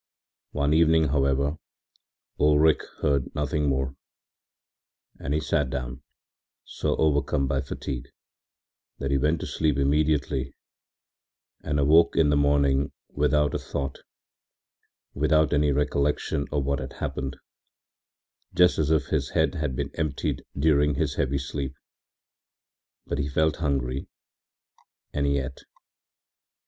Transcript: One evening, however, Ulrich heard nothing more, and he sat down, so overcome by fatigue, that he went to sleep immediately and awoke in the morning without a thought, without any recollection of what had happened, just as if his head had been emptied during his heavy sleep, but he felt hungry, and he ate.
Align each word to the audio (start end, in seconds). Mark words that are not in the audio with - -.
One 0.53 0.73
evening, 0.73 1.09
however, 1.09 1.57
Ulrich 2.39 2.81
heard 3.03 3.35
nothing 3.35 3.69
more, 3.69 3.95
and 5.19 5.31
he 5.31 5.39
sat 5.39 5.69
down, 5.69 6.01
so 6.65 6.95
overcome 6.95 7.45
by 7.47 7.61
fatigue, 7.61 8.07
that 8.97 9.11
he 9.11 9.19
went 9.19 9.41
to 9.41 9.45
sleep 9.45 9.77
immediately 9.77 10.55
and 11.61 11.79
awoke 11.79 12.15
in 12.15 12.29
the 12.31 12.35
morning 12.35 12.91
without 13.09 13.53
a 13.53 13.59
thought, 13.59 13.99
without 15.13 15.53
any 15.53 15.71
recollection 15.71 16.47
of 16.51 16.65
what 16.65 16.79
had 16.79 16.93
happened, 16.93 17.37
just 18.55 18.79
as 18.79 18.89
if 18.89 19.05
his 19.09 19.29
head 19.29 19.53
had 19.53 19.75
been 19.75 19.91
emptied 19.93 20.43
during 20.57 20.95
his 20.95 21.13
heavy 21.13 21.37
sleep, 21.37 21.75
but 23.05 23.19
he 23.19 23.29
felt 23.29 23.57
hungry, 23.57 24.07
and 25.13 25.27
he 25.27 25.37
ate. 25.37 25.61